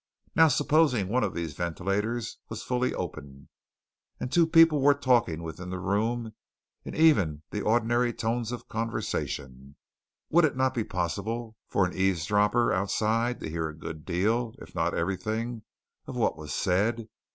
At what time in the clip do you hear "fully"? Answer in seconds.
2.63-2.91